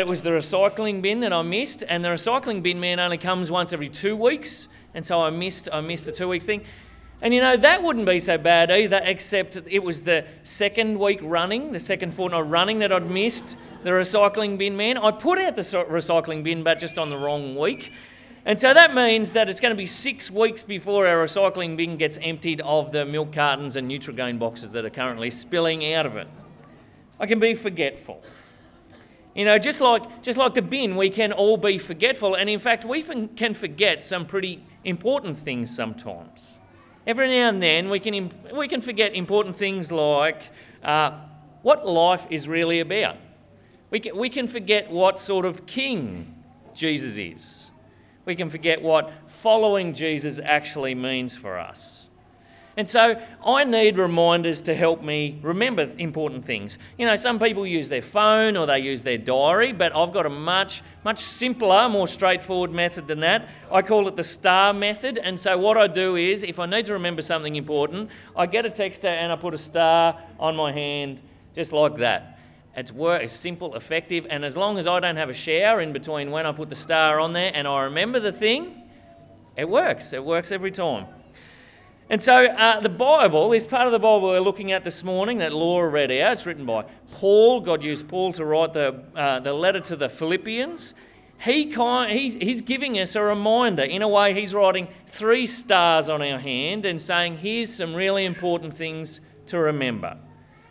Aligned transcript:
It 0.00 0.06
was 0.06 0.22
the 0.22 0.30
recycling 0.30 1.02
bin 1.02 1.20
that 1.20 1.32
I 1.34 1.42
missed, 1.42 1.84
and 1.86 2.02
the 2.02 2.08
recycling 2.08 2.62
bin 2.62 2.80
man 2.80 2.98
only 2.98 3.18
comes 3.18 3.50
once 3.50 3.74
every 3.74 3.90
two 3.90 4.16
weeks, 4.16 4.66
and 4.94 5.04
so 5.04 5.20
I 5.20 5.28
missed 5.28 5.68
I 5.70 5.82
missed 5.82 6.06
the 6.06 6.10
two 6.10 6.26
weeks 6.26 6.46
thing. 6.46 6.64
And 7.20 7.34
you 7.34 7.42
know 7.42 7.54
that 7.54 7.82
wouldn't 7.82 8.06
be 8.06 8.18
so 8.18 8.38
bad 8.38 8.70
either, 8.70 9.02
except 9.04 9.58
it 9.66 9.82
was 9.82 10.00
the 10.00 10.24
second 10.42 10.98
week 10.98 11.20
running, 11.22 11.72
the 11.72 11.80
second 11.80 12.14
fortnight 12.14 12.46
running 12.46 12.78
that 12.78 12.90
I'd 12.90 13.10
missed 13.10 13.58
the 13.84 13.90
recycling 13.90 14.56
bin 14.56 14.74
man. 14.74 14.96
I 14.96 15.10
put 15.10 15.38
out 15.38 15.54
the 15.54 15.60
recycling 15.60 16.42
bin, 16.44 16.62
but 16.62 16.78
just 16.78 16.98
on 16.98 17.10
the 17.10 17.18
wrong 17.18 17.54
week. 17.54 17.92
And 18.46 18.58
so 18.58 18.72
that 18.72 18.94
means 18.94 19.32
that 19.32 19.50
it's 19.50 19.60
going 19.60 19.72
to 19.72 19.76
be 19.76 19.84
six 19.84 20.30
weeks 20.30 20.64
before 20.64 21.06
our 21.06 21.26
recycling 21.26 21.76
bin 21.76 21.98
gets 21.98 22.18
emptied 22.22 22.62
of 22.62 22.90
the 22.90 23.04
milk 23.04 23.34
cartons 23.34 23.76
and 23.76 23.90
Nutrigrain 23.90 24.38
boxes 24.38 24.72
that 24.72 24.86
are 24.86 24.90
currently 24.90 25.28
spilling 25.28 25.92
out 25.92 26.06
of 26.06 26.16
it. 26.16 26.26
I 27.18 27.26
can 27.26 27.38
be 27.38 27.52
forgetful. 27.52 28.22
You 29.34 29.44
know, 29.44 29.58
just 29.58 29.80
like, 29.80 30.22
just 30.22 30.38
like 30.38 30.54
the 30.54 30.62
bin, 30.62 30.96
we 30.96 31.08
can 31.08 31.32
all 31.32 31.56
be 31.56 31.78
forgetful, 31.78 32.34
and 32.34 32.50
in 32.50 32.58
fact, 32.58 32.84
we 32.84 33.02
can 33.02 33.54
forget 33.54 34.02
some 34.02 34.26
pretty 34.26 34.64
important 34.84 35.38
things 35.38 35.74
sometimes. 35.74 36.58
Every 37.06 37.28
now 37.28 37.48
and 37.48 37.62
then, 37.62 37.90
we 37.90 38.00
can, 38.00 38.30
we 38.52 38.68
can 38.68 38.80
forget 38.80 39.14
important 39.14 39.56
things 39.56 39.92
like 39.92 40.42
uh, 40.82 41.12
what 41.62 41.86
life 41.86 42.26
is 42.30 42.48
really 42.48 42.80
about. 42.80 43.16
We 43.90 44.00
can, 44.00 44.16
we 44.16 44.28
can 44.28 44.46
forget 44.46 44.90
what 44.90 45.18
sort 45.18 45.44
of 45.44 45.66
king 45.66 46.42
Jesus 46.74 47.16
is. 47.16 47.70
We 48.24 48.34
can 48.36 48.50
forget 48.50 48.82
what 48.82 49.12
following 49.26 49.94
Jesus 49.94 50.38
actually 50.38 50.94
means 50.94 51.36
for 51.36 51.58
us. 51.58 51.99
And 52.76 52.88
so 52.88 53.20
I 53.44 53.64
need 53.64 53.98
reminders 53.98 54.62
to 54.62 54.74
help 54.74 55.02
me 55.02 55.38
remember 55.42 55.90
important 55.98 56.44
things. 56.44 56.78
You 56.98 57.06
know, 57.06 57.16
some 57.16 57.38
people 57.38 57.66
use 57.66 57.88
their 57.88 58.02
phone 58.02 58.56
or 58.56 58.66
they 58.66 58.78
use 58.78 59.02
their 59.02 59.18
diary, 59.18 59.72
but 59.72 59.94
I've 59.94 60.12
got 60.12 60.24
a 60.24 60.30
much, 60.30 60.82
much 61.04 61.18
simpler, 61.18 61.88
more 61.88 62.06
straightforward 62.06 62.72
method 62.72 63.08
than 63.08 63.20
that. 63.20 63.48
I 63.72 63.82
call 63.82 64.06
it 64.06 64.16
the 64.16 64.24
STAR 64.24 64.72
method. 64.72 65.18
And 65.18 65.38
so 65.38 65.58
what 65.58 65.76
I 65.76 65.88
do 65.88 66.16
is, 66.16 66.42
if 66.44 66.58
I 66.58 66.66
need 66.66 66.86
to 66.86 66.92
remember 66.92 67.22
something 67.22 67.56
important, 67.56 68.10
I 68.36 68.46
get 68.46 68.64
a 68.64 68.70
texter 68.70 69.06
and 69.06 69.32
I 69.32 69.36
put 69.36 69.52
a 69.52 69.58
star 69.58 70.20
on 70.38 70.54
my 70.54 70.72
hand, 70.72 71.22
just 71.54 71.72
like 71.72 71.96
that. 71.96 72.38
It's 72.76 72.92
work, 72.92 73.22
it's 73.22 73.32
simple, 73.32 73.74
effective, 73.74 74.28
and 74.30 74.44
as 74.44 74.56
long 74.56 74.78
as 74.78 74.86
I 74.86 75.00
don't 75.00 75.16
have 75.16 75.28
a 75.28 75.34
shower 75.34 75.80
in 75.80 75.92
between 75.92 76.30
when 76.30 76.46
I 76.46 76.52
put 76.52 76.70
the 76.70 76.76
star 76.76 77.18
on 77.18 77.32
there 77.32 77.50
and 77.52 77.66
I 77.66 77.82
remember 77.82 78.20
the 78.20 78.32
thing, 78.32 78.84
it 79.56 79.68
works. 79.68 80.12
It 80.12 80.24
works 80.24 80.52
every 80.52 80.70
time. 80.70 81.06
And 82.10 82.20
so 82.20 82.46
uh, 82.46 82.80
the 82.80 82.88
Bible 82.88 83.52
is 83.52 83.68
part 83.68 83.86
of 83.86 83.92
the 83.92 84.00
Bible 84.00 84.22
we're 84.22 84.40
looking 84.40 84.72
at 84.72 84.82
this 84.82 85.04
morning 85.04 85.38
that 85.38 85.52
Laura 85.52 85.88
read 85.88 86.10
out. 86.10 86.32
It's 86.32 86.44
written 86.44 86.66
by 86.66 86.84
Paul. 87.12 87.60
God 87.60 87.84
used 87.84 88.08
Paul 88.08 88.32
to 88.32 88.44
write 88.44 88.72
the, 88.72 89.04
uh, 89.14 89.38
the 89.38 89.52
letter 89.52 89.78
to 89.78 89.94
the 89.94 90.08
Philippians. 90.08 90.94
He 91.38 91.66
kind, 91.66 92.10
he's, 92.10 92.34
he's 92.34 92.62
giving 92.62 92.98
us 92.98 93.14
a 93.14 93.22
reminder. 93.22 93.84
In 93.84 94.02
a 94.02 94.08
way, 94.08 94.34
he's 94.34 94.52
writing 94.52 94.88
three 95.06 95.46
stars 95.46 96.08
on 96.08 96.20
our 96.20 96.40
hand 96.40 96.84
and 96.84 97.00
saying, 97.00 97.38
here's 97.38 97.72
some 97.72 97.94
really 97.94 98.24
important 98.24 98.76
things 98.76 99.20
to 99.46 99.60
remember. 99.60 100.16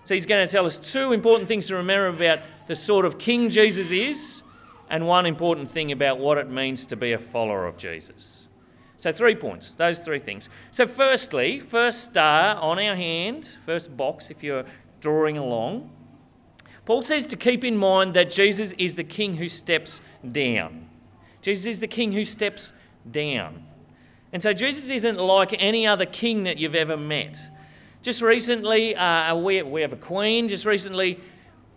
So 0.03 0.15
he's 0.15 0.25
going 0.25 0.45
to 0.45 0.51
tell 0.51 0.65
us 0.65 0.77
two 0.77 1.13
important 1.13 1.47
things 1.47 1.67
to 1.67 1.75
remember 1.75 2.07
about 2.07 2.39
the 2.67 2.75
sort 2.75 3.05
of 3.05 3.17
king 3.17 3.49
Jesus 3.49 3.93
is, 3.93 4.41
and 4.89 5.07
one 5.07 5.25
important 5.25 5.71
thing 5.71 5.93
about 5.93 6.19
what 6.19 6.37
it 6.37 6.49
means 6.49 6.85
to 6.87 6.97
be 6.97 7.13
a 7.13 7.17
follower 7.17 7.65
of 7.65 7.77
Jesus. 7.77 8.48
So, 8.99 9.13
three 9.13 9.35
points, 9.35 9.75
those 9.75 9.99
three 9.99 10.19
things. 10.19 10.49
So, 10.71 10.85
firstly, 10.85 11.61
first 11.61 12.03
star 12.03 12.57
on 12.57 12.77
our 12.79 12.97
hand, 12.97 13.45
first 13.65 13.95
box 13.95 14.29
if 14.29 14.43
you're 14.43 14.65
drawing 14.99 15.37
along, 15.37 15.89
Paul 16.83 17.01
says 17.01 17.25
to 17.27 17.37
keep 17.37 17.63
in 17.63 17.77
mind 17.77 18.13
that 18.15 18.29
Jesus 18.29 18.73
is 18.73 18.95
the 18.95 19.05
king 19.05 19.35
who 19.35 19.47
steps 19.47 20.01
down. 20.29 20.89
Jesus 21.41 21.65
is 21.65 21.79
the 21.79 21.87
king 21.87 22.11
who 22.11 22.25
steps 22.25 22.73
down. 23.09 23.65
And 24.33 24.43
so, 24.43 24.51
Jesus 24.51 24.89
isn't 24.89 25.17
like 25.17 25.55
any 25.57 25.87
other 25.87 26.05
king 26.05 26.43
that 26.43 26.57
you've 26.57 26.75
ever 26.75 26.97
met. 26.97 27.39
Just 28.01 28.21
recently, 28.21 28.97
uh, 28.97 29.33
we, 29.37 29.61
we 29.61 29.79
have 29.79 29.93
a 29.93 29.97
queen. 29.97 30.49
Just 30.49 30.65
recently, 30.65 31.21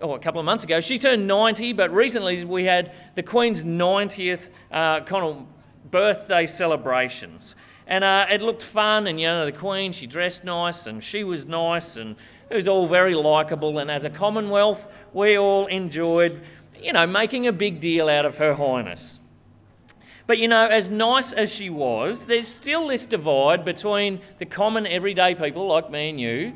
oh, 0.01 0.15
a 0.15 0.19
couple 0.19 0.41
of 0.41 0.45
months 0.45 0.65
ago, 0.65 0.81
she 0.81 0.99
turned 0.99 1.29
90, 1.29 1.73
but 1.75 1.93
recently 1.93 2.45
we 2.45 2.65
had 2.65 2.93
the 3.15 3.23
Queen's 3.23 3.63
90th 3.63 4.51
uh, 4.73 5.01
kind 5.03 5.25
of 5.25 5.47
birthday 5.91 6.47
celebrations. 6.47 7.55
And 7.87 8.05
uh, 8.05 8.27
it 8.31 8.41
looked 8.43 8.63
fun, 8.63 9.07
and 9.07 9.21
you 9.21 9.27
know, 9.27 9.45
the 9.45 9.53
Queen, 9.53 9.93
she 9.93 10.07
dressed 10.07 10.45
nice, 10.45 10.87
and 10.87 11.03
she 11.03 11.25
was 11.25 11.47
nice, 11.47 11.97
and 11.97 12.17
it 12.49 12.55
was 12.55 12.69
all 12.69 12.87
very 12.87 13.15
likeable. 13.15 13.79
And 13.79 13.91
as 13.91 14.05
a 14.05 14.11
Commonwealth, 14.11 14.89
we 15.13 15.37
all 15.37 15.67
enjoyed, 15.67 16.41
you 16.81 16.93
know, 16.93 17.07
making 17.07 17.47
a 17.47 17.53
big 17.53 17.81
deal 17.81 18.09
out 18.09 18.25
of 18.25 18.39
Her 18.39 18.55
Highness. 18.55 19.19
But 20.27 20.39
you 20.39 20.49
know, 20.49 20.67
as 20.67 20.89
nice 20.89 21.33
as 21.33 21.53
she 21.53 21.69
was, 21.69 22.27
there's 22.27 22.49
still 22.49 22.89
this 22.89 23.07
divide 23.07 23.65
between 23.65 24.21
the 24.39 24.47
common 24.47 24.87
everyday 24.87 25.35
people 25.35 25.67
like 25.67 25.91
me 25.91 26.11
and 26.11 26.21
you 26.21 26.55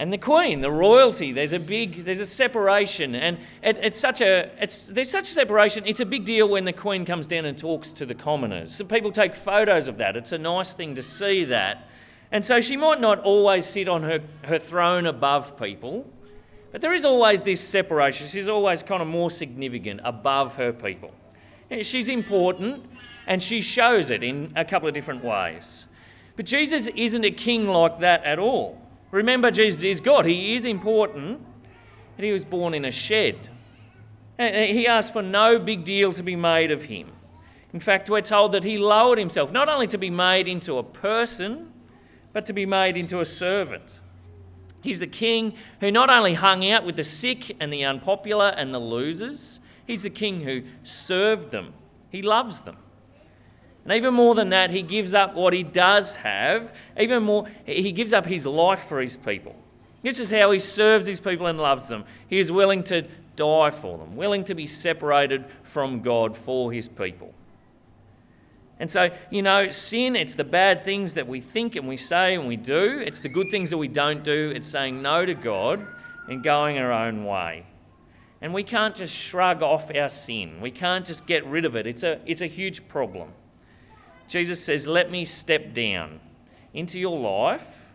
and 0.00 0.10
the 0.10 0.18
queen, 0.18 0.62
the 0.62 0.70
royalty. 0.70 1.30
There's 1.30 1.52
a 1.52 1.60
big, 1.60 2.06
there's 2.06 2.20
a 2.20 2.26
separation, 2.26 3.14
and 3.14 3.36
it, 3.62 3.78
it's 3.82 4.00
such 4.00 4.22
a, 4.22 4.50
it's 4.58 4.86
there's 4.86 5.10
such 5.10 5.24
a 5.24 5.32
separation. 5.32 5.84
It's 5.86 6.00
a 6.00 6.06
big 6.06 6.24
deal 6.24 6.48
when 6.48 6.64
the 6.64 6.72
queen 6.72 7.04
comes 7.04 7.26
down 7.26 7.44
and 7.44 7.56
talks 7.56 7.92
to 7.92 8.06
the 8.06 8.14
commoners. 8.14 8.74
So 8.74 8.86
people 8.86 9.12
take 9.12 9.34
photos 9.34 9.88
of 9.88 9.98
that. 9.98 10.16
It's 10.16 10.32
a 10.32 10.38
nice 10.38 10.72
thing 10.72 10.94
to 10.94 11.02
see 11.02 11.44
that, 11.44 11.86
and 12.32 12.42
so 12.46 12.62
she 12.62 12.78
might 12.78 12.98
not 12.98 13.20
always 13.20 13.66
sit 13.66 13.90
on 13.90 14.02
her 14.04 14.22
her 14.44 14.58
throne 14.58 15.04
above 15.04 15.58
people, 15.58 16.10
but 16.72 16.80
there 16.80 16.94
is 16.94 17.04
always 17.04 17.42
this 17.42 17.60
separation. 17.60 18.26
She's 18.26 18.48
always 18.48 18.82
kind 18.82 19.02
of 19.02 19.08
more 19.08 19.30
significant 19.30 20.00
above 20.02 20.56
her 20.56 20.72
people. 20.72 21.12
She's 21.82 22.08
important, 22.08 22.86
and 23.26 23.42
she 23.42 23.60
shows 23.60 24.10
it 24.10 24.22
in 24.22 24.50
a 24.56 24.64
couple 24.64 24.88
of 24.88 24.94
different 24.94 25.22
ways. 25.22 25.84
But 26.36 26.46
Jesus 26.46 26.86
isn't 26.86 27.24
a 27.26 27.30
king 27.30 27.68
like 27.68 28.00
that 28.00 28.24
at 28.24 28.38
all. 28.38 28.79
Remember, 29.10 29.50
Jesus 29.50 29.82
is 29.82 30.00
God. 30.00 30.24
He 30.24 30.54
is 30.54 30.64
important, 30.64 31.40
and 32.16 32.24
he 32.24 32.32
was 32.32 32.44
born 32.44 32.74
in 32.74 32.84
a 32.84 32.90
shed. 32.90 33.48
He 34.38 34.86
asked 34.86 35.12
for 35.12 35.22
no 35.22 35.58
big 35.58 35.84
deal 35.84 36.12
to 36.12 36.22
be 36.22 36.36
made 36.36 36.70
of 36.70 36.84
him. 36.84 37.12
In 37.72 37.80
fact, 37.80 38.08
we're 38.08 38.20
told 38.20 38.52
that 38.52 38.64
he 38.64 38.78
lowered 38.78 39.18
himself, 39.18 39.52
not 39.52 39.68
only 39.68 39.86
to 39.88 39.98
be 39.98 40.10
made 40.10 40.48
into 40.48 40.78
a 40.78 40.82
person, 40.82 41.72
but 42.32 42.46
to 42.46 42.52
be 42.52 42.66
made 42.66 42.96
into 42.96 43.20
a 43.20 43.24
servant. 43.24 44.00
He's 44.82 44.98
the 44.98 45.06
king 45.06 45.54
who 45.80 45.90
not 45.90 46.08
only 46.08 46.34
hung 46.34 46.68
out 46.70 46.86
with 46.86 46.96
the 46.96 47.04
sick 47.04 47.54
and 47.60 47.72
the 47.72 47.84
unpopular 47.84 48.54
and 48.56 48.72
the 48.72 48.78
losers, 48.78 49.60
he's 49.86 50.04
the 50.04 50.10
king 50.10 50.40
who 50.40 50.62
served 50.82 51.50
them. 51.50 51.74
He 52.08 52.22
loves 52.22 52.60
them. 52.60 52.76
And 53.84 53.92
even 53.94 54.14
more 54.14 54.34
than 54.34 54.50
that, 54.50 54.70
he 54.70 54.82
gives 54.82 55.14
up 55.14 55.34
what 55.34 55.52
he 55.52 55.62
does 55.62 56.16
have. 56.16 56.74
Even 56.98 57.22
more, 57.22 57.48
he 57.64 57.92
gives 57.92 58.12
up 58.12 58.26
his 58.26 58.44
life 58.46 58.84
for 58.84 59.00
his 59.00 59.16
people. 59.16 59.56
This 60.02 60.18
is 60.18 60.30
how 60.30 60.50
he 60.50 60.58
serves 60.58 61.06
his 61.06 61.20
people 61.20 61.46
and 61.46 61.58
loves 61.58 61.88
them. 61.88 62.04
He 62.28 62.38
is 62.38 62.50
willing 62.50 62.82
to 62.84 63.06
die 63.36 63.70
for 63.70 63.98
them, 63.98 64.16
willing 64.16 64.44
to 64.44 64.54
be 64.54 64.66
separated 64.66 65.44
from 65.62 66.02
God 66.02 66.36
for 66.36 66.72
his 66.72 66.88
people. 66.88 67.32
And 68.78 68.90
so, 68.90 69.10
you 69.30 69.42
know, 69.42 69.68
sin, 69.68 70.16
it's 70.16 70.34
the 70.34 70.44
bad 70.44 70.84
things 70.84 71.14
that 71.14 71.26
we 71.26 71.42
think 71.42 71.76
and 71.76 71.86
we 71.86 71.98
say 71.98 72.34
and 72.34 72.48
we 72.48 72.56
do. 72.56 73.02
It's 73.04 73.20
the 73.20 73.28
good 73.28 73.50
things 73.50 73.68
that 73.70 73.76
we 73.76 73.88
don't 73.88 74.24
do. 74.24 74.52
It's 74.54 74.66
saying 74.66 75.02
no 75.02 75.26
to 75.26 75.34
God 75.34 75.86
and 76.28 76.42
going 76.42 76.78
our 76.78 76.90
own 76.90 77.26
way. 77.26 77.66
And 78.40 78.54
we 78.54 78.62
can't 78.62 78.94
just 78.94 79.14
shrug 79.14 79.62
off 79.62 79.94
our 79.94 80.08
sin. 80.08 80.62
We 80.62 80.70
can't 80.70 81.04
just 81.04 81.26
get 81.26 81.44
rid 81.44 81.66
of 81.66 81.76
it. 81.76 81.86
It's 81.86 82.02
a, 82.02 82.20
it's 82.24 82.40
a 82.40 82.46
huge 82.46 82.88
problem. 82.88 83.32
Jesus 84.30 84.62
says, 84.64 84.86
Let 84.86 85.10
me 85.10 85.24
step 85.24 85.74
down 85.74 86.20
into 86.72 87.00
your 87.00 87.18
life. 87.18 87.92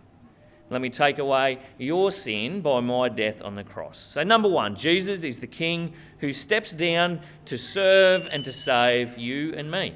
Let 0.70 0.82
me 0.82 0.90
take 0.90 1.18
away 1.18 1.60
your 1.78 2.12
sin 2.12 2.60
by 2.60 2.82
my 2.82 3.08
death 3.08 3.42
on 3.42 3.56
the 3.56 3.64
cross. 3.64 3.98
So, 3.98 4.22
number 4.24 4.50
one, 4.50 4.76
Jesus 4.76 5.24
is 5.24 5.40
the 5.40 5.48
King 5.48 5.94
who 6.20 6.34
steps 6.34 6.74
down 6.74 7.22
to 7.46 7.58
serve 7.58 8.28
and 8.30 8.44
to 8.44 8.52
save 8.52 9.18
you 9.18 9.54
and 9.54 9.72
me. 9.72 9.96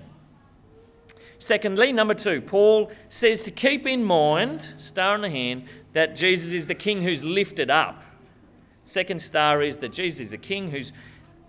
Secondly, 1.39 1.91
number 1.91 2.13
two, 2.13 2.39
Paul 2.39 2.89
says 3.09 3.41
to 3.43 3.51
keep 3.51 3.85
in 3.85 4.03
mind, 4.05 4.75
star 4.77 5.15
in 5.15 5.21
the 5.21 5.29
hand, 5.29 5.65
that 5.91 6.15
Jesus 6.15 6.53
is 6.53 6.67
the 6.67 6.75
King 6.75 7.01
who's 7.01 7.23
lifted 7.23 7.69
up. 7.69 8.01
Second 8.85 9.21
star 9.21 9.61
is 9.61 9.77
that 9.77 9.91
Jesus 9.91 10.21
is 10.21 10.29
the 10.29 10.37
King 10.37 10.71
who's 10.71 10.93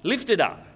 lifted 0.03 0.41
up. 0.41 0.67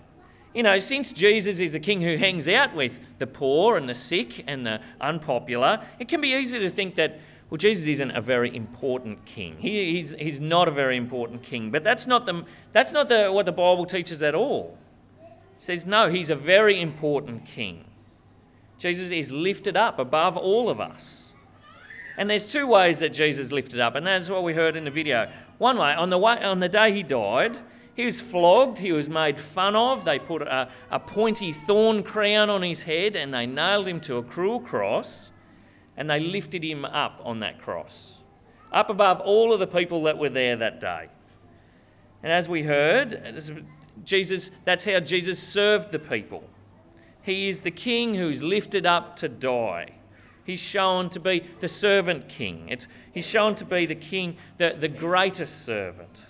You 0.54 0.62
know, 0.62 0.78
since 0.78 1.12
Jesus 1.12 1.58
is 1.58 1.72
the 1.72 1.80
king 1.80 2.00
who 2.00 2.16
hangs 2.16 2.48
out 2.48 2.76
with 2.76 3.00
the 3.18 3.26
poor 3.26 3.76
and 3.76 3.88
the 3.88 3.94
sick 3.94 4.44
and 4.46 4.64
the 4.64 4.80
unpopular, 5.00 5.84
it 5.98 6.06
can 6.06 6.20
be 6.20 6.28
easy 6.28 6.60
to 6.60 6.70
think 6.70 6.94
that, 6.94 7.18
well, 7.50 7.58
Jesus 7.58 7.88
isn't 7.88 8.12
a 8.12 8.20
very 8.20 8.54
important 8.54 9.24
king. 9.24 9.56
He, 9.58 9.96
he's, 9.96 10.12
he's 10.12 10.40
not 10.40 10.68
a 10.68 10.70
very 10.70 10.96
important 10.96 11.42
king. 11.42 11.72
But 11.72 11.82
that's 11.82 12.06
not, 12.06 12.24
the, 12.24 12.44
that's 12.72 12.92
not 12.92 13.08
the, 13.08 13.32
what 13.32 13.46
the 13.46 13.52
Bible 13.52 13.84
teaches 13.84 14.22
at 14.22 14.36
all. 14.36 14.78
It 15.20 15.62
says, 15.62 15.84
no, 15.84 16.08
he's 16.08 16.30
a 16.30 16.36
very 16.36 16.80
important 16.80 17.46
king. 17.46 17.84
Jesus 18.78 19.10
is 19.10 19.32
lifted 19.32 19.76
up 19.76 19.98
above 19.98 20.36
all 20.36 20.70
of 20.70 20.80
us. 20.80 21.32
And 22.16 22.30
there's 22.30 22.46
two 22.46 22.68
ways 22.68 23.00
that 23.00 23.12
Jesus 23.12 23.50
lifted 23.50 23.80
up, 23.80 23.96
and 23.96 24.06
that's 24.06 24.30
what 24.30 24.44
we 24.44 24.54
heard 24.54 24.76
in 24.76 24.84
the 24.84 24.90
video. 24.90 25.28
One 25.58 25.78
way, 25.78 25.94
on 25.94 26.10
the, 26.10 26.18
way, 26.18 26.42
on 26.44 26.60
the 26.60 26.68
day 26.68 26.92
he 26.92 27.02
died, 27.02 27.58
He 27.94 28.04
was 28.04 28.20
flogged, 28.20 28.78
he 28.78 28.92
was 28.92 29.08
made 29.08 29.38
fun 29.38 29.76
of. 29.76 30.04
They 30.04 30.18
put 30.18 30.42
a, 30.42 30.68
a 30.90 30.98
pointy 30.98 31.52
thorn 31.52 32.02
crown 32.02 32.50
on 32.50 32.62
his 32.62 32.82
head 32.82 33.14
and 33.14 33.32
they 33.32 33.46
nailed 33.46 33.86
him 33.86 34.00
to 34.02 34.16
a 34.16 34.22
cruel 34.22 34.60
cross 34.60 35.30
and 35.96 36.10
they 36.10 36.18
lifted 36.18 36.64
him 36.64 36.84
up 36.84 37.20
on 37.24 37.40
that 37.40 37.60
cross, 37.60 38.20
up 38.72 38.90
above 38.90 39.20
all 39.20 39.52
of 39.52 39.60
the 39.60 39.66
people 39.66 40.02
that 40.04 40.18
were 40.18 40.28
there 40.28 40.56
that 40.56 40.80
day. 40.80 41.08
And 42.22 42.32
as 42.32 42.48
we 42.48 42.62
heard, 42.62 43.40
Jesus, 44.02 44.50
that's 44.64 44.84
how 44.84 44.98
Jesus 44.98 45.38
served 45.38 45.92
the 45.92 45.98
people. 46.00 46.42
He 47.22 47.48
is 47.48 47.60
the 47.60 47.70
king 47.70 48.14
who's 48.14 48.42
lifted 48.42 48.86
up 48.86 49.16
to 49.16 49.28
die. 49.28 49.90
He's 50.44 50.60
shown 50.60 51.08
to 51.10 51.20
be 51.20 51.44
the 51.60 51.68
servant 51.68 52.28
king. 52.28 52.68
It's, 52.68 52.88
he's 53.12 53.26
shown 53.26 53.54
to 53.56 53.64
be 53.64 53.86
the 53.86 53.94
king, 53.94 54.36
the, 54.58 54.76
the 54.78 54.88
greatest 54.88 55.64
servant. 55.64 56.24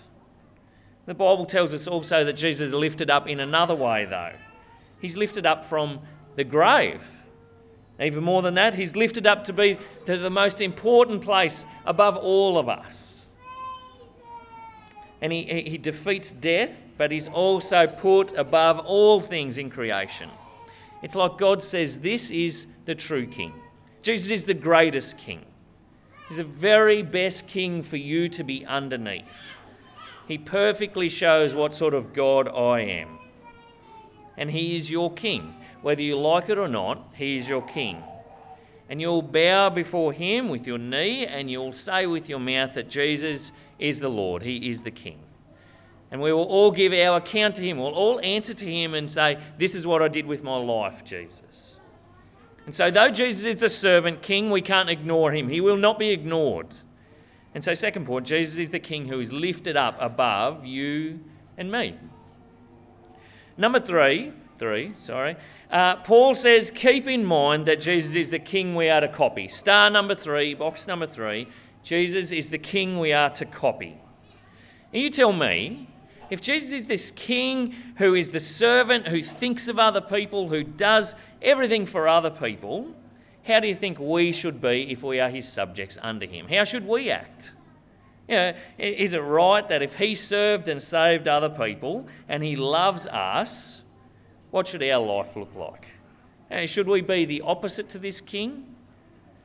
The 1.05 1.13
Bible 1.13 1.45
tells 1.45 1.73
us 1.73 1.87
also 1.87 2.23
that 2.23 2.33
Jesus 2.33 2.69
is 2.69 2.73
lifted 2.73 3.09
up 3.09 3.27
in 3.27 3.39
another 3.39 3.75
way, 3.75 4.05
though. 4.05 4.33
He's 4.99 5.15
lifted 5.15 5.45
up 5.45 5.63
from 5.63 5.99
the 6.35 6.43
grave. 6.43 7.03
Even 7.99 8.23
more 8.23 8.41
than 8.41 8.55
that, 8.55 8.75
he's 8.75 8.95
lifted 8.95 9.25
up 9.25 9.43
to 9.45 9.53
be 9.53 9.77
the, 10.05 10.29
most 10.29 10.61
important 10.61 11.21
place 11.21 11.63
above 11.85 12.17
all 12.17 12.57
of 12.57 12.67
us. 12.67 13.27
And 15.21 15.31
he, 15.31 15.43
he 15.43 15.77
defeats 15.77 16.31
death, 16.31 16.81
but 16.97 17.11
he's 17.11 17.27
also 17.27 17.87
put 17.87 18.33
above 18.33 18.79
all 18.79 19.21
things 19.21 19.57
in 19.57 19.69
creation. 19.69 20.29
It's 21.01 21.15
like 21.15 21.37
God 21.37 21.61
says, 21.61 21.99
This 21.99 22.31
is 22.31 22.67
the 22.85 22.95
true 22.95 23.27
king. 23.27 23.53
Jesus 24.01 24.29
is 24.31 24.43
the 24.43 24.53
greatest 24.53 25.17
king. 25.17 25.45
He's 26.27 26.37
the 26.37 26.43
very 26.43 27.01
best 27.01 27.47
king 27.47 27.81
for 27.81 27.97
you 27.97 28.27
to 28.29 28.43
be 28.43 28.65
underneath. 28.65 29.55
He 30.27 30.37
perfectly 30.37 31.09
shows 31.09 31.55
what 31.55 31.75
sort 31.75 31.93
of 31.93 32.13
God 32.13 32.47
I 32.47 32.81
am. 32.81 33.19
And 34.37 34.51
He 34.51 34.75
is 34.75 34.89
your 34.89 35.11
King. 35.11 35.55
Whether 35.81 36.01
you 36.01 36.17
like 36.17 36.49
it 36.49 36.57
or 36.57 36.67
not, 36.67 37.13
He 37.15 37.37
is 37.37 37.47
your 37.47 37.61
King. 37.61 38.01
And 38.89 38.99
you'll 38.99 39.21
bow 39.21 39.69
before 39.69 40.13
Him 40.13 40.49
with 40.49 40.67
your 40.67 40.77
knee 40.77 41.25
and 41.25 41.49
you'll 41.49 41.73
say 41.73 42.05
with 42.05 42.29
your 42.29 42.39
mouth 42.39 42.73
that 42.73 42.89
Jesus 42.89 43.51
is 43.79 43.99
the 43.99 44.09
Lord, 44.09 44.43
He 44.43 44.69
is 44.69 44.83
the 44.83 44.91
King. 44.91 45.19
And 46.11 46.21
we 46.21 46.31
will 46.31 46.43
all 46.43 46.71
give 46.71 46.93
our 46.93 47.17
account 47.17 47.55
to 47.55 47.63
Him. 47.63 47.77
We'll 47.77 47.93
all 47.93 48.19
answer 48.21 48.53
to 48.53 48.65
Him 48.65 48.93
and 48.93 49.09
say, 49.09 49.39
This 49.57 49.75
is 49.75 49.85
what 49.85 50.01
I 50.01 50.07
did 50.07 50.25
with 50.25 50.43
my 50.43 50.57
life, 50.57 51.03
Jesus. 51.03 51.79
And 52.65 52.73
so, 52.73 52.89
though 52.89 53.09
Jesus 53.11 53.45
is 53.45 53.57
the 53.57 53.69
servant 53.69 54.21
king, 54.21 54.49
we 54.49 54.61
can't 54.61 54.89
ignore 54.89 55.31
Him. 55.31 55.49
He 55.49 55.61
will 55.61 55.77
not 55.77 55.99
be 55.99 56.09
ignored. 56.09 56.67
And 57.55 57.63
so, 57.63 57.73
second 57.73 58.05
point, 58.05 58.27
Jesus 58.27 58.57
is 58.57 58.69
the 58.69 58.79
king 58.79 59.07
who 59.07 59.19
is 59.21 59.31
lifted 59.31 59.77
up 59.77 59.95
above 60.01 60.65
you 60.65 61.21
and 61.57 61.71
me. 61.71 61.95
Number 63.57 63.79
three, 63.79 64.33
three, 64.59 64.93
sorry. 64.99 65.37
Uh, 65.71 65.95
Paul 65.95 66.35
says, 66.35 66.69
keep 66.69 67.07
in 67.07 67.23
mind 67.23 67.65
that 67.67 67.79
Jesus 67.79 68.13
is 68.13 68.29
the 68.29 68.39
king 68.39 68.75
we 68.75 68.89
are 68.89 68.99
to 68.99 69.07
copy. 69.07 69.47
Star 69.47 69.89
number 69.89 70.15
three, 70.15 70.53
box 70.53 70.85
number 70.85 71.07
three, 71.07 71.47
Jesus 71.81 72.33
is 72.33 72.49
the 72.49 72.57
king 72.57 72.99
we 72.99 73.13
are 73.13 73.29
to 73.29 73.45
copy. 73.45 73.97
And 74.91 75.01
you 75.01 75.09
tell 75.09 75.31
me, 75.31 75.87
if 76.29 76.41
Jesus 76.41 76.73
is 76.73 76.85
this 76.85 77.09
king 77.11 77.73
who 77.97 78.15
is 78.15 78.31
the 78.31 78.39
servant, 78.41 79.07
who 79.07 79.21
thinks 79.21 79.69
of 79.69 79.79
other 79.79 80.01
people, 80.01 80.49
who 80.49 80.63
does 80.63 81.15
everything 81.41 81.85
for 81.85 82.09
other 82.09 82.31
people, 82.31 82.93
how 83.45 83.59
do 83.59 83.67
you 83.67 83.75
think 83.75 83.99
we 83.99 84.31
should 84.31 84.59
be 84.59 84.91
if 84.91 85.03
we 85.03 85.19
are 85.19 85.29
his 85.29 85.47
subjects 85.47 85.97
under 86.01 86.25
him? 86.25 86.47
How 86.47 86.63
should 86.63 86.87
we 86.87 87.11
act? 87.11 87.51
You 88.27 88.35
know, 88.35 88.53
is 88.79 89.13
it 89.13 89.19
right 89.19 89.67
that 89.67 89.83
if 89.83 89.95
he 89.97 90.15
served 90.15 90.67
and 90.67 90.81
saved 90.81 91.27
other 91.27 91.49
people 91.49 92.07
and 92.27 92.43
he 92.43 92.55
loves 92.55 93.05
us, 93.05 93.83
what 94.49 94.67
should 94.67 94.81
our 94.81 94.99
life 95.05 95.35
look 95.35 95.53
like? 95.55 95.87
Uh, 96.49 96.65
should 96.65 96.87
we 96.87 97.01
be 97.01 97.25
the 97.25 97.41
opposite 97.41 97.87
to 97.89 97.99
this 97.99 98.19
king? 98.19 98.75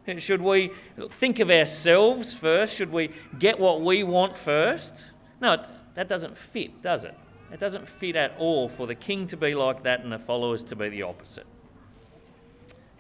Uh, 0.08 0.18
should 0.18 0.40
we 0.40 0.70
think 1.10 1.38
of 1.38 1.50
ourselves 1.50 2.32
first? 2.32 2.76
Should 2.76 2.92
we 2.92 3.10
get 3.38 3.60
what 3.60 3.82
we 3.82 4.02
want 4.02 4.34
first? 4.34 5.10
No, 5.42 5.62
that 5.94 6.08
doesn't 6.08 6.38
fit, 6.38 6.80
does 6.80 7.04
it? 7.04 7.14
It 7.52 7.60
doesn't 7.60 7.86
fit 7.86 8.16
at 8.16 8.34
all 8.38 8.66
for 8.66 8.86
the 8.86 8.94
king 8.94 9.26
to 9.26 9.36
be 9.36 9.54
like 9.54 9.82
that 9.82 10.00
and 10.00 10.10
the 10.10 10.18
followers 10.18 10.64
to 10.64 10.76
be 10.76 10.88
the 10.88 11.02
opposite. 11.02 11.46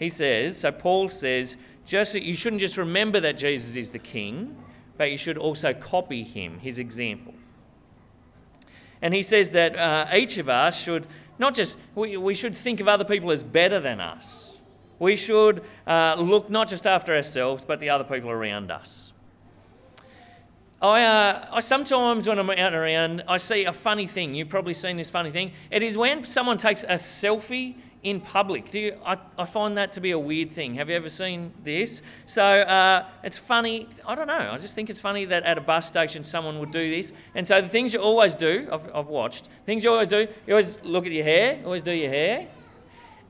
He 0.00 0.08
says, 0.08 0.56
so 0.56 0.72
Paul 0.72 1.10
says, 1.10 1.58
just 1.84 2.14
you 2.14 2.34
shouldn't 2.34 2.60
just 2.60 2.78
remember 2.78 3.20
that 3.20 3.36
Jesus 3.36 3.76
is 3.76 3.90
the 3.90 3.98
king, 3.98 4.56
but 4.96 5.10
you 5.10 5.18
should 5.18 5.36
also 5.36 5.74
copy 5.74 6.22
him, 6.22 6.58
his 6.58 6.78
example. 6.78 7.34
And 9.02 9.12
he 9.12 9.22
says 9.22 9.50
that 9.50 9.76
uh, 9.76 10.06
each 10.14 10.38
of 10.38 10.48
us 10.48 10.82
should 10.82 11.06
not 11.38 11.54
just, 11.54 11.76
we, 11.94 12.16
we 12.16 12.34
should 12.34 12.56
think 12.56 12.80
of 12.80 12.88
other 12.88 13.04
people 13.04 13.30
as 13.30 13.42
better 13.42 13.78
than 13.78 14.00
us. 14.00 14.58
We 14.98 15.16
should 15.16 15.62
uh, 15.86 16.16
look 16.18 16.48
not 16.48 16.68
just 16.68 16.86
after 16.86 17.14
ourselves, 17.14 17.62
but 17.66 17.78
the 17.78 17.90
other 17.90 18.04
people 18.04 18.30
around 18.30 18.70
us. 18.70 19.12
I, 20.80 21.04
uh, 21.04 21.48
I 21.52 21.60
sometimes, 21.60 22.26
when 22.26 22.38
I'm 22.38 22.48
out 22.48 22.72
around, 22.72 23.22
I 23.28 23.36
see 23.36 23.66
a 23.66 23.72
funny 23.72 24.06
thing. 24.06 24.34
You've 24.34 24.48
probably 24.48 24.72
seen 24.72 24.96
this 24.96 25.10
funny 25.10 25.30
thing. 25.30 25.52
It 25.70 25.82
is 25.82 25.98
when 25.98 26.24
someone 26.24 26.56
takes 26.56 26.84
a 26.84 26.94
selfie 26.94 27.76
in 28.02 28.20
public. 28.20 28.70
Do 28.70 28.80
you, 28.80 28.96
I, 29.04 29.18
I 29.36 29.44
find 29.44 29.76
that 29.76 29.92
to 29.92 30.00
be 30.00 30.12
a 30.12 30.18
weird 30.18 30.52
thing. 30.52 30.74
Have 30.76 30.88
you 30.88 30.96
ever 30.96 31.08
seen 31.08 31.52
this? 31.62 32.02
So 32.26 32.42
uh, 32.42 33.06
it's 33.22 33.36
funny. 33.36 33.88
I 34.06 34.14
don't 34.14 34.26
know. 34.26 34.50
I 34.52 34.58
just 34.58 34.74
think 34.74 34.88
it's 34.88 35.00
funny 35.00 35.26
that 35.26 35.42
at 35.44 35.58
a 35.58 35.60
bus 35.60 35.86
station 35.86 36.24
someone 36.24 36.58
would 36.60 36.70
do 36.70 36.90
this. 36.90 37.12
And 37.34 37.46
so 37.46 37.60
the 37.60 37.68
things 37.68 37.92
you 37.92 38.00
always 38.00 38.36
do, 38.36 38.68
I've, 38.72 38.94
I've 38.94 39.08
watched, 39.08 39.48
things 39.66 39.84
you 39.84 39.90
always 39.90 40.08
do, 40.08 40.26
you 40.46 40.54
always 40.54 40.78
look 40.82 41.04
at 41.06 41.12
your 41.12 41.24
hair, 41.24 41.60
always 41.64 41.82
do 41.82 41.92
your 41.92 42.08
hair. 42.08 42.48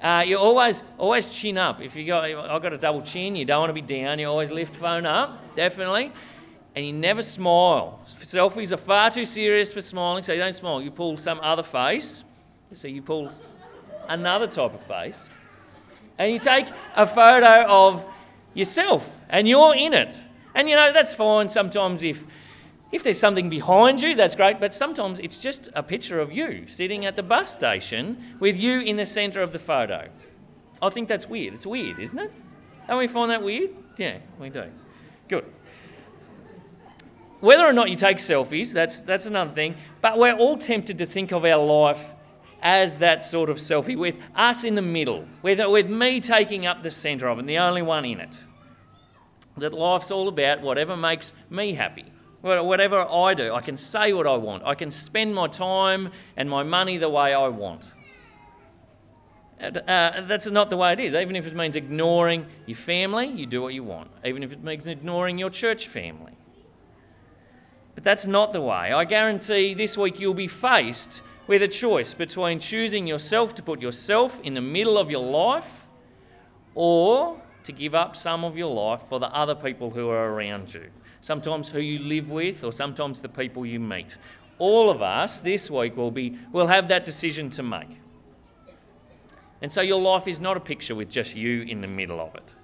Uh, 0.00 0.24
you 0.26 0.38
always 0.38 0.82
always 0.96 1.28
chin 1.28 1.58
up. 1.58 1.82
If 1.82 1.94
you 1.94 2.06
got, 2.06 2.24
I've 2.24 2.62
got 2.62 2.72
a 2.72 2.78
double 2.78 3.02
chin. 3.02 3.36
You 3.36 3.44
don't 3.44 3.60
want 3.60 3.70
to 3.70 3.74
be 3.74 3.82
down. 3.82 4.18
You 4.18 4.28
always 4.28 4.50
lift 4.50 4.74
phone 4.74 5.04
up, 5.04 5.54
definitely. 5.54 6.10
And 6.74 6.86
you 6.86 6.92
never 6.92 7.20
smile. 7.20 8.00
Selfies 8.06 8.72
are 8.72 8.78
far 8.78 9.10
too 9.10 9.26
serious 9.26 9.72
for 9.74 9.82
smiling, 9.82 10.22
so 10.22 10.32
you 10.32 10.38
don't 10.38 10.54
smile. 10.54 10.80
You 10.80 10.90
pull 10.90 11.16
some 11.16 11.40
other 11.42 11.64
face. 11.64 12.24
So 12.72 12.88
you 12.88 13.02
pull 13.02 13.28
another 14.10 14.46
type 14.46 14.74
of 14.74 14.82
face, 14.82 15.30
and 16.18 16.30
you 16.30 16.38
take 16.38 16.66
a 16.94 17.06
photo 17.06 17.64
of 17.66 18.04
yourself 18.52 19.20
and 19.30 19.48
you're 19.48 19.74
in 19.74 19.94
it. 19.94 20.14
And 20.54 20.68
you 20.68 20.76
know, 20.76 20.92
that's 20.92 21.14
fine 21.14 21.48
sometimes 21.48 22.02
if 22.02 22.24
if 22.92 23.04
there's 23.04 23.20
something 23.20 23.48
behind 23.48 24.02
you, 24.02 24.16
that's 24.16 24.34
great, 24.34 24.58
but 24.58 24.74
sometimes 24.74 25.20
it's 25.20 25.40
just 25.40 25.68
a 25.74 25.82
picture 25.82 26.18
of 26.18 26.32
you 26.32 26.66
sitting 26.66 27.06
at 27.06 27.14
the 27.14 27.22
bus 27.22 27.52
station 27.52 28.34
with 28.40 28.56
you 28.56 28.80
in 28.80 28.96
the 28.96 29.06
centre 29.06 29.42
of 29.42 29.52
the 29.52 29.60
photo. 29.60 30.08
I 30.82 30.90
think 30.90 31.06
that's 31.06 31.28
weird. 31.28 31.54
It's 31.54 31.64
weird, 31.66 32.00
isn't 32.00 32.18
it? 32.18 32.32
Don't 32.88 32.98
we 32.98 33.06
find 33.06 33.30
that 33.30 33.44
weird? 33.44 33.70
Yeah, 33.96 34.18
we 34.40 34.50
do. 34.50 34.64
Good. 35.28 35.44
Whether 37.38 37.64
or 37.64 37.72
not 37.72 37.90
you 37.90 37.96
take 37.96 38.16
selfies, 38.16 38.72
that's, 38.72 39.02
that's 39.02 39.24
another 39.24 39.52
thing, 39.52 39.76
but 40.00 40.18
we're 40.18 40.34
all 40.34 40.58
tempted 40.58 40.98
to 40.98 41.06
think 41.06 41.30
of 41.30 41.44
our 41.44 41.64
life 41.64 42.12
as 42.62 42.96
that 42.96 43.24
sort 43.24 43.50
of 43.50 43.56
selfie, 43.58 43.96
with 43.96 44.16
us 44.34 44.64
in 44.64 44.74
the 44.74 44.82
middle, 44.82 45.26
with, 45.42 45.60
with 45.66 45.88
me 45.88 46.20
taking 46.20 46.66
up 46.66 46.82
the 46.82 46.90
centre 46.90 47.28
of 47.28 47.38
it, 47.38 47.46
the 47.46 47.58
only 47.58 47.82
one 47.82 48.04
in 48.04 48.20
it. 48.20 48.44
That 49.56 49.72
life's 49.72 50.10
all 50.10 50.28
about 50.28 50.62
whatever 50.62 50.96
makes 50.96 51.32
me 51.48 51.72
happy. 51.72 52.04
Whatever 52.40 53.00
I 53.00 53.34
do, 53.34 53.52
I 53.52 53.60
can 53.60 53.76
say 53.76 54.14
what 54.14 54.26
I 54.26 54.36
want. 54.36 54.62
I 54.64 54.74
can 54.74 54.90
spend 54.90 55.34
my 55.34 55.46
time 55.46 56.10
and 56.36 56.48
my 56.48 56.62
money 56.62 56.96
the 56.96 57.10
way 57.10 57.34
I 57.34 57.48
want. 57.48 57.92
Uh, 59.60 60.22
that's 60.22 60.46
not 60.46 60.70
the 60.70 60.76
way 60.76 60.94
it 60.94 61.00
is. 61.00 61.14
Even 61.14 61.36
if 61.36 61.46
it 61.46 61.54
means 61.54 61.76
ignoring 61.76 62.46
your 62.64 62.78
family, 62.78 63.26
you 63.26 63.44
do 63.44 63.60
what 63.60 63.74
you 63.74 63.84
want. 63.84 64.10
Even 64.24 64.42
if 64.42 64.52
it 64.52 64.64
means 64.64 64.86
ignoring 64.86 65.36
your 65.36 65.50
church 65.50 65.86
family. 65.86 66.32
But 67.94 68.04
that's 68.04 68.26
not 68.26 68.54
the 68.54 68.62
way. 68.62 68.92
I 68.92 69.04
guarantee 69.04 69.74
this 69.74 69.98
week 69.98 70.18
you'll 70.18 70.32
be 70.32 70.48
faced 70.48 71.20
with 71.50 71.62
a 71.64 71.68
choice 71.68 72.14
between 72.14 72.60
choosing 72.60 73.08
yourself 73.08 73.56
to 73.56 73.60
put 73.60 73.82
yourself 73.82 74.40
in 74.44 74.54
the 74.54 74.60
middle 74.60 74.96
of 74.96 75.10
your 75.10 75.24
life 75.24 75.88
or 76.76 77.42
to 77.64 77.72
give 77.72 77.92
up 77.92 78.14
some 78.14 78.44
of 78.44 78.56
your 78.56 78.72
life 78.72 79.00
for 79.08 79.18
the 79.18 79.26
other 79.34 79.56
people 79.56 79.90
who 79.90 80.08
are 80.08 80.32
around 80.32 80.72
you. 80.72 80.88
Sometimes 81.20 81.68
who 81.68 81.80
you 81.80 81.98
live 81.98 82.30
with 82.30 82.62
or 82.62 82.72
sometimes 82.72 83.20
the 83.20 83.28
people 83.28 83.66
you 83.66 83.80
meet. 83.80 84.16
All 84.60 84.90
of 84.90 85.02
us 85.02 85.40
this 85.40 85.68
week 85.68 85.96
will 85.96 86.12
be 86.12 86.38
will 86.52 86.68
have 86.68 86.86
that 86.86 87.04
decision 87.04 87.50
to 87.50 87.64
make. 87.64 87.98
And 89.60 89.72
so 89.72 89.80
your 89.80 90.00
life 90.00 90.28
is 90.28 90.38
not 90.38 90.56
a 90.56 90.60
picture 90.60 90.94
with 90.94 91.10
just 91.10 91.34
you 91.34 91.62
in 91.62 91.80
the 91.80 91.88
middle 91.88 92.20
of 92.20 92.32
it. 92.36 92.54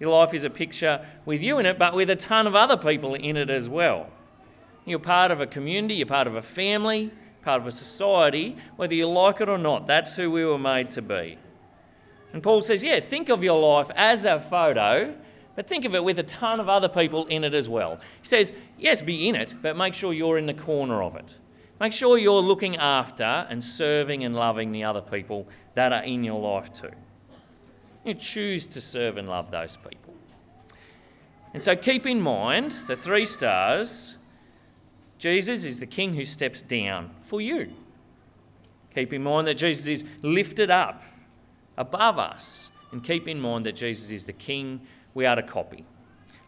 Your 0.00 0.18
life 0.18 0.32
is 0.32 0.44
a 0.44 0.48
picture 0.48 1.04
with 1.26 1.42
you 1.42 1.58
in 1.58 1.66
it, 1.66 1.78
but 1.78 1.92
with 1.92 2.08
a 2.08 2.16
ton 2.16 2.46
of 2.46 2.54
other 2.54 2.78
people 2.78 3.12
in 3.12 3.36
it 3.36 3.50
as 3.50 3.68
well. 3.68 4.08
You're 4.86 5.00
part 5.00 5.30
of 5.30 5.42
a 5.42 5.46
community, 5.46 5.96
you're 5.96 6.06
part 6.06 6.26
of 6.26 6.34
a 6.34 6.40
family, 6.40 7.10
part 7.46 7.60
of 7.60 7.66
a 7.68 7.70
society, 7.70 8.56
whether 8.74 8.94
you 8.94 9.08
like 9.08 9.40
it 9.40 9.48
or 9.48 9.56
not. 9.56 9.86
That's 9.86 10.16
who 10.16 10.32
we 10.32 10.44
were 10.44 10.58
made 10.58 10.90
to 10.90 11.00
be. 11.00 11.38
And 12.32 12.42
Paul 12.42 12.60
says, 12.60 12.82
yeah, 12.82 12.98
think 12.98 13.28
of 13.28 13.44
your 13.44 13.58
life 13.58 13.88
as 13.94 14.24
a 14.24 14.40
photo, 14.40 15.16
but 15.54 15.68
think 15.68 15.84
of 15.84 15.94
it 15.94 16.02
with 16.02 16.18
a 16.18 16.24
ton 16.24 16.58
of 16.58 16.68
other 16.68 16.88
people 16.88 17.24
in 17.26 17.44
it 17.44 17.54
as 17.54 17.68
well. 17.68 18.00
He 18.20 18.26
says, 18.26 18.52
yes, 18.76 19.00
be 19.00 19.28
in 19.28 19.36
it, 19.36 19.54
but 19.62 19.76
make 19.76 19.94
sure 19.94 20.12
you're 20.12 20.38
in 20.38 20.46
the 20.46 20.54
corner 20.54 21.02
of 21.04 21.14
it. 21.14 21.36
Make 21.80 21.92
sure 21.92 22.18
you're 22.18 22.42
looking 22.42 22.76
after 22.76 23.22
and 23.22 23.62
serving 23.62 24.24
and 24.24 24.34
loving 24.34 24.72
the 24.72 24.82
other 24.82 25.00
people 25.00 25.46
that 25.74 25.92
are 25.92 26.02
in 26.02 26.24
your 26.24 26.40
life 26.40 26.72
too. 26.72 26.90
You 28.04 28.14
choose 28.14 28.66
to 28.68 28.80
serve 28.80 29.18
and 29.18 29.28
love 29.28 29.52
those 29.52 29.76
people. 29.76 30.14
And 31.54 31.62
so 31.62 31.76
keep 31.76 32.06
in 32.06 32.20
mind 32.20 32.72
the 32.88 32.96
three 32.96 33.24
stars 33.24 34.18
Jesus 35.18 35.64
is 35.64 35.80
the 35.80 35.86
King 35.86 36.14
who 36.14 36.24
steps 36.24 36.62
down 36.62 37.10
for 37.22 37.40
you. 37.40 37.72
Keep 38.94 39.12
in 39.12 39.22
mind 39.22 39.46
that 39.46 39.54
Jesus 39.54 39.86
is 39.86 40.04
lifted 40.22 40.70
up 40.70 41.02
above 41.76 42.18
us. 42.18 42.70
And 42.92 43.02
keep 43.02 43.26
in 43.28 43.40
mind 43.40 43.66
that 43.66 43.76
Jesus 43.76 44.10
is 44.10 44.24
the 44.24 44.32
King 44.32 44.80
we 45.14 45.26
are 45.26 45.36
to 45.36 45.42
copy. 45.42 45.84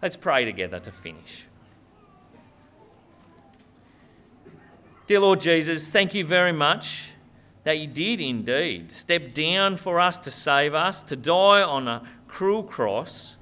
Let's 0.01 0.17
pray 0.17 0.45
together 0.45 0.79
to 0.81 0.93
finish. 0.93 1.45
Dear 5.07 5.21
Lord 5.21 5.41
Jesus, 5.41 5.89
thank 5.89 6.15
you 6.15 6.25
very 6.25 6.53
much 6.53 7.11
that 7.65 7.79
you 7.79 7.87
did 7.87 8.21
indeed 8.21 8.93
step 8.93 9.33
down 9.33 9.77
for 9.77 9.99
us 9.99 10.19
to 10.21 10.31
save 10.31 10.75
us, 10.75 11.03
to 11.05 11.17
die 11.17 11.63
on 11.63 11.89
a 11.89 12.03
cruel 12.29 12.63
cross 12.63 13.38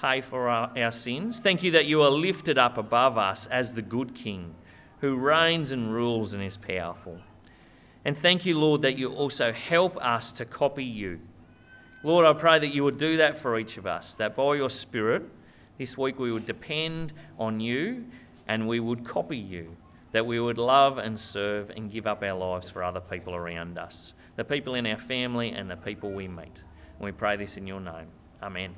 pay 0.00 0.20
for 0.20 0.48
our, 0.48 0.70
our 0.76 0.90
sins. 0.90 1.40
Thank 1.40 1.62
you 1.62 1.70
that 1.72 1.86
you 1.86 2.02
are 2.02 2.10
lifted 2.10 2.58
up 2.58 2.78
above 2.78 3.18
us 3.18 3.46
as 3.46 3.74
the 3.74 3.82
good 3.82 4.14
King 4.14 4.54
who 5.00 5.16
reigns 5.16 5.70
and 5.70 5.92
rules 5.92 6.32
and 6.32 6.42
is 6.42 6.56
powerful. 6.56 7.18
And 8.04 8.16
thank 8.16 8.46
you, 8.46 8.58
Lord, 8.58 8.82
that 8.82 8.98
you 8.98 9.12
also 9.12 9.52
help 9.52 9.96
us 9.98 10.30
to 10.32 10.44
copy 10.44 10.84
you. 10.84 11.20
Lord, 12.02 12.26
I 12.26 12.32
pray 12.34 12.58
that 12.58 12.74
you 12.74 12.84
would 12.84 12.98
do 12.98 13.16
that 13.18 13.36
for 13.36 13.58
each 13.58 13.76
of 13.76 13.86
us, 13.86 14.14
that 14.14 14.36
by 14.36 14.54
your 14.54 14.70
Spirit, 14.70 15.22
this 15.78 15.96
week 15.96 16.18
we 16.18 16.32
would 16.32 16.46
depend 16.46 17.12
on 17.38 17.60
you 17.60 18.06
and 18.46 18.68
we 18.68 18.80
would 18.80 19.04
copy 19.04 19.38
you 19.38 19.76
that 20.14 20.24
we 20.24 20.38
would 20.38 20.58
love 20.58 20.96
and 20.96 21.18
serve 21.18 21.70
and 21.70 21.90
give 21.90 22.06
up 22.06 22.22
our 22.22 22.34
lives 22.34 22.70
for 22.70 22.84
other 22.84 23.00
people 23.00 23.34
around 23.34 23.76
us, 23.76 24.14
the 24.36 24.44
people 24.44 24.76
in 24.76 24.86
our 24.86 24.96
family 24.96 25.50
and 25.50 25.68
the 25.68 25.76
people 25.76 26.12
we 26.12 26.28
meet. 26.28 26.62
And 26.98 27.00
we 27.00 27.10
pray 27.10 27.34
this 27.36 27.56
in 27.56 27.66
your 27.66 27.80
name. 27.80 28.06
Amen. 28.40 28.76